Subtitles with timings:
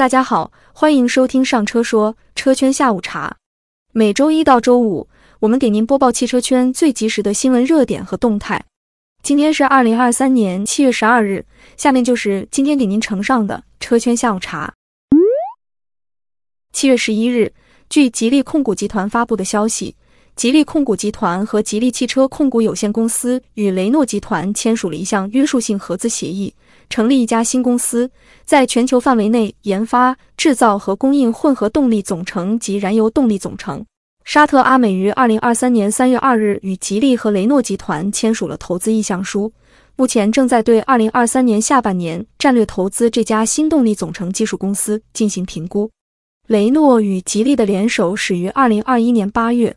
[0.00, 3.36] 大家好，欢迎收听上车说车圈下午茶。
[3.92, 8.64] 每周一到周五，我们给您播报汽车圈最及时的新闻热点和动态。
[9.22, 11.44] 今天是二零二三年七月十二日，
[11.76, 14.72] 下面就是今天给您呈上的车圈下午茶。
[16.72, 17.52] 七月十一日，
[17.90, 19.96] 据吉利控股集团发布的消息。
[20.36, 26.54] 吉利控股集团和吉利汽车控股有限公司与雷诺集团签署了一项约束性合资协议，
[26.88, 28.10] 成立一家新公司，
[28.46, 33.84] 在全球范围内研发、制造和供应混合动力总成及燃油动力总成。
[34.24, 39.52] 沙特阿美于二零二三年三月二日与吉利和雷诺集团签署了投资意向书，
[39.96, 45.90] 目前正在对二零二三年下半年战略投资这家新动力总成技术公司进行评估。
[46.46, 49.76] 雷诺与吉利的联手始于二零二一年八月。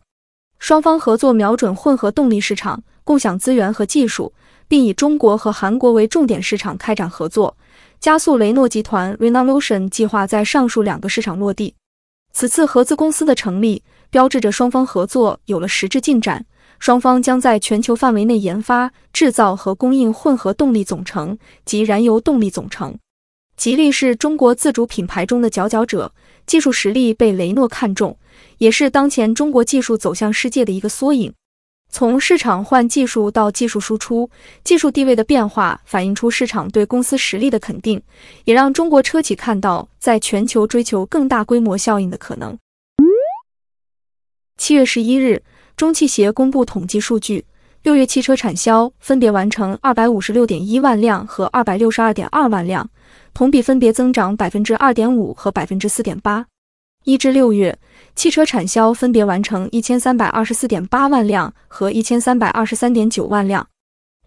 [0.63, 4.31] 双方合作瞄准混合动力市场，共享资源和技术，
[4.65, 7.57] 并以中国和韩国为重点市场开展合作，
[7.99, 11.75] 加速雷诺集团 Renaulution 计划在上述两个市场落地。
[12.31, 16.45] 此次合资公司的成立，标志着双方合作有了实质进展。
[16.79, 22.97] 双方将在全球范围内研发、制造和供应混合动力总成及燃油动力总成。
[23.55, 26.13] 吉利是中国自主品牌中的佼佼者，
[26.45, 28.17] 技术实力被雷诺看中。
[28.57, 31.33] 也是当前中国技术走向世界的一个缩影。
[31.89, 34.29] 从市场换技术到技术输出，
[34.63, 38.01] 技术地位的变化反映出市场对公司实力的肯定，
[38.45, 42.57] 也让中国车企看到在全球追求更大规模效应的可能。
[44.57, 45.43] 七月十一日，
[45.75, 47.45] 中汽协公布统计数据，
[47.83, 52.89] 六月汽车产销分别完成二百五十六点一万辆和二百六十二点二万辆，
[53.33, 56.45] 同比分别增长百分之二点五和百分之四点八。
[57.03, 57.77] 一至六月，
[58.15, 63.67] 汽车产销分别完成一千三百二十四点八万辆和一千三百二十三点九万辆。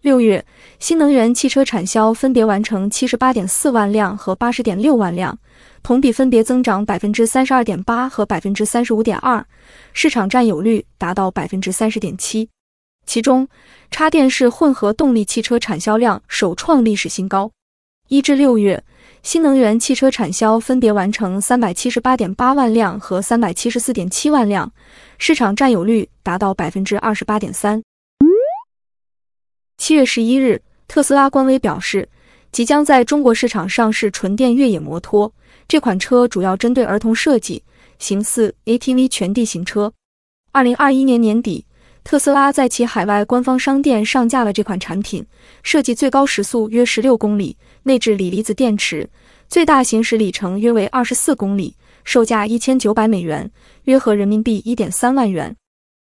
[0.03, 0.45] 六月，
[0.77, 5.35] 新能源汽车产销分别完成七十八点四万辆和八十点六万辆，
[5.81, 9.43] 同比分别增长百分之三十二点八和百分之三十五点二，
[9.93, 12.47] 市场占有率达到百分之三十点七。
[13.07, 13.47] 其中，
[13.89, 17.49] 插电式混合动力汽车产销量首创历史新高。
[18.09, 18.83] 一至六月。
[19.23, 24.71] 新能源汽车产销分别完成三百七十八点八万辆和三百七十四点七万辆，
[25.17, 27.81] 市场占有率达到百分之二十八点三。
[29.77, 32.07] 七月十一日，特斯拉官微表示，
[32.53, 35.33] 即将在中国市场上市纯电越野摩托。
[35.67, 37.63] 这款车主要针对儿童设计，
[37.99, 39.91] 形似 ATV 全地形车。
[40.53, 41.65] 二零二一年年底。
[42.07, 45.25] 特斯拉在其海外官方商店上架了这款产品，
[45.61, 49.09] 设计最高时速约十六公里，内置锂离子电池，
[49.49, 51.75] 最大行驶里程约为二十四公里，
[52.05, 53.51] 售价一千九百美元，
[53.83, 55.53] 约合人民币一点三万元。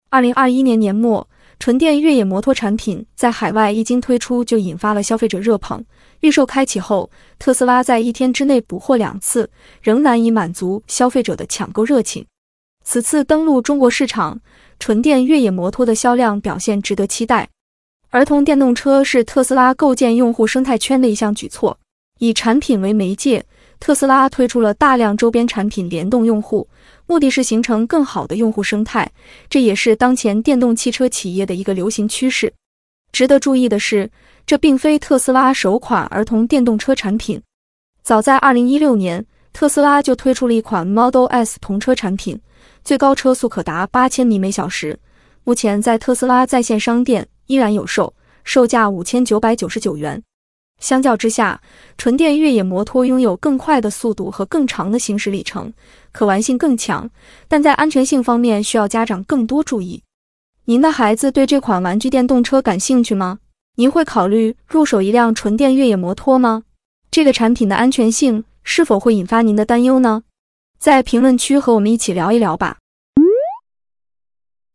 [0.09, 1.25] 二零二一年年末，
[1.57, 5.81] 纯电越野摩托产品在海外一经推出就引发了消费者热捧，
[6.19, 7.09] 预售开启后，
[7.39, 9.49] 特斯拉在一天之内补货两次，
[9.81, 12.25] 仍难以满足消费者的抢购热情。
[12.83, 14.39] 此次登陆中国市场。
[14.79, 17.47] 纯电越野摩托的销量表现值得期待。
[18.09, 21.77] 儿童电动车是特斯拉构建用户生态圈的一项举措。
[22.19, 23.45] 以产品为媒介，
[23.79, 26.67] 特斯拉推出了大量周边产品联动用户，
[27.07, 29.09] 目的是形成更好的用户生态。
[29.49, 32.51] 这也是当前电动汽车企业的一个流行趋势。
[33.13, 34.11] 值得注意的是，
[34.45, 37.41] 这并非特斯拉首款儿童电动车产品。
[38.03, 42.37] 早在2016年，特斯拉就推出了一款 Model S 童车产品。
[42.83, 44.99] 最高车速可达八千米每小时，
[45.45, 48.13] 目前在特斯拉在线商店依然有售，
[48.43, 50.21] 售价五千九百九十九元。
[50.79, 51.61] 相较之下，
[51.97, 55.71] 纯电越野摩托拥有更快的速度和更长的行驶里程，
[56.11, 57.09] 可玩性更强，
[57.47, 60.03] 但在安全性方面需要家长更多注意。
[60.65, 63.39] 您的孩子对这款玩具电动车感兴趣吗？
[63.77, 66.63] 您会考虑入手一辆纯电越野摩托吗？
[67.09, 70.23] 这个产品的安全性是否会引发您的担忧呢？
[70.83, 72.75] 在评论区和我们一起聊一聊吧。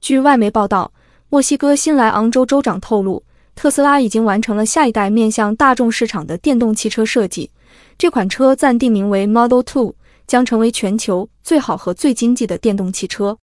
[0.01, 0.91] 据外媒报道，
[1.29, 3.23] 墨西哥新莱昂州州长透露，
[3.55, 7.51] 特斯拉已经完成了下一代面向大众市场的电动汽车设计。
[7.99, 9.95] 这款车暂定名为 Model Two，
[10.27, 13.37] 将成为全球最好和最经济的电动汽车。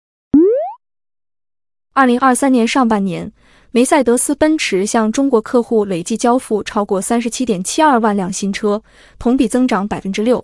[1.92, 3.30] 二零二三年上半年，
[3.72, 8.82] 梅赛德斯奔驰向中国客户累计交付超过三十七点七二万辆新车，
[9.18, 10.42] 同比增长百分之六。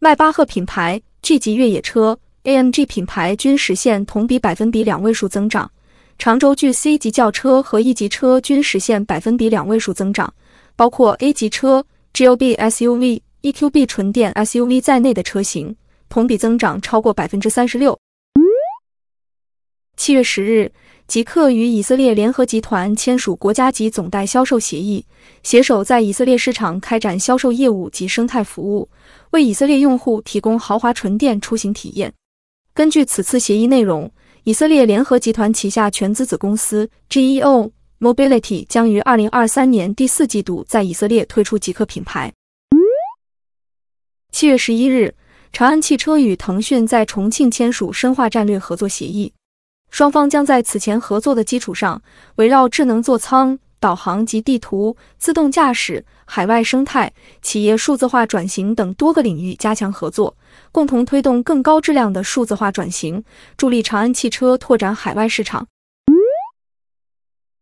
[0.00, 1.00] 迈巴赫品牌。
[1.20, 5.68] G 级越野车、AMG 品牌均实现同比百分比两位数增长，
[6.16, 10.32] 长轴距 C 级轿车和 E 级车均实现百分比两位数增长，
[10.76, 11.84] 包括 A 级车、
[12.14, 15.74] GLB SUV、EQB 纯电 SUV 在内的车型
[16.08, 17.98] 同比增长超过百分之三十六。
[19.96, 20.70] 七月十日，
[21.08, 25.06] 极客与以色列联合集团签署国家级总代销售协议，
[25.42, 28.86] 携手在以色列市场开展销售业务及生态服务，
[29.30, 32.12] 为以色列用户提供豪华纯电出行体验。
[32.74, 34.12] 根据此次协议内容，
[34.44, 37.70] 以色列联合集团旗下全资子公司 GEO
[38.00, 42.30] Mobility 将于二零二三年第四季度在以色列推出极客品牌。
[44.30, 45.14] 七月十一日，
[45.54, 49.32] 长安汽车与腾讯在重庆签署深化战略合作协议。
[49.90, 52.02] 双方将在此前合作的基础上，
[52.36, 60.36] 围绕智能座舱、导航及地图、自动驾驶、海外生态、企业数字化转型等多个领域加强合作，
[60.70, 63.24] 共同推动更高质量的数字化转型，
[63.56, 65.66] 助力长安汽车拓展海外市场。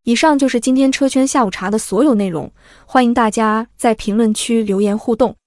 [0.03, 2.51] 以上就是今天车圈下午茶的所有内容，
[2.85, 5.37] 欢迎大家在评论区留言互动。